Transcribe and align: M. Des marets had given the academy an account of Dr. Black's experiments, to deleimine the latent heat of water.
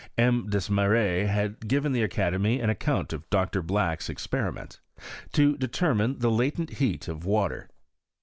M. 0.17 0.49
Des 0.49 0.71
marets 0.71 1.29
had 1.29 1.67
given 1.67 1.91
the 1.91 2.01
academy 2.01 2.59
an 2.59 2.71
account 2.71 3.13
of 3.13 3.29
Dr. 3.29 3.61
Black's 3.61 4.09
experiments, 4.09 4.79
to 5.31 5.55
deleimine 5.55 6.21
the 6.21 6.31
latent 6.31 6.71
heat 6.81 7.07
of 7.07 7.23
water. 7.23 7.69